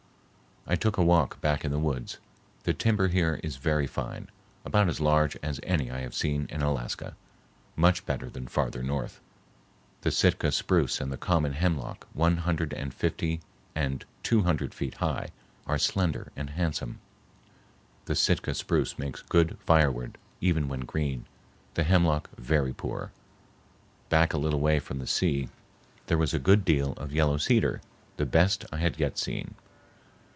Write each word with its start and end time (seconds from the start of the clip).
I 0.67 0.75
took 0.75 0.95
a 0.95 1.03
walk 1.03 1.41
back 1.41 1.65
in 1.65 1.71
the 1.71 1.79
woods. 1.79 2.19
The 2.63 2.73
timber 2.73 3.07
here 3.07 3.39
is 3.41 3.55
very 3.57 3.87
fine, 3.87 4.29
about 4.63 4.87
as 4.89 4.99
large 4.99 5.35
as 5.41 5.59
any 5.63 5.89
I 5.89 6.01
have 6.01 6.13
seen 6.13 6.45
in 6.51 6.61
Alaska, 6.61 7.15
much 7.75 8.05
better 8.05 8.29
than 8.29 8.47
farther 8.47 8.83
north. 8.83 9.19
The 10.01 10.11
Sitka 10.11 10.51
spruce 10.51 11.01
and 11.01 11.11
the 11.11 11.17
common 11.17 11.53
hemlock, 11.53 12.05
one 12.13 12.37
hundred 12.37 12.73
and 12.73 12.93
fifty 12.93 13.41
and 13.73 14.05
two 14.21 14.43
hundred 14.43 14.75
feet 14.75 14.93
high, 14.93 15.29
are 15.65 15.79
slender 15.79 16.31
and 16.35 16.51
handsome. 16.51 16.99
The 18.05 18.15
Sitka 18.15 18.53
spruce 18.53 18.99
makes 18.99 19.23
good 19.23 19.57
firewood 19.65 20.19
even 20.41 20.67
when 20.69 20.81
green, 20.81 21.25
the 21.73 21.83
hemlock 21.83 22.29
very 22.37 22.71
poor. 22.71 23.11
Back 24.09 24.31
a 24.31 24.37
little 24.37 24.59
way 24.61 24.79
from 24.79 24.99
the 24.99 25.07
sea, 25.07 25.49
there 26.05 26.19
was 26.19 26.35
a 26.35 26.39
good 26.39 26.63
deal 26.63 26.93
of 26.93 27.11
yellow 27.13 27.37
cedar, 27.37 27.81
the 28.17 28.27
best 28.27 28.63
I 28.71 28.77
had 28.77 28.99
yet 28.99 29.17
seen. 29.17 29.55